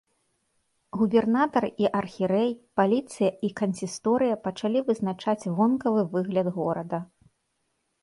Губернатар 1.01 1.67
і 1.83 1.87
архірэй, 1.99 2.49
паліцыя 2.81 3.29
і 3.49 3.53
кансісторыя 3.63 4.41
пачалі 4.49 4.85
вызначаць 4.91 5.49
вонкавы 5.61 6.01
выгляд 6.17 6.47
горада. 6.61 6.97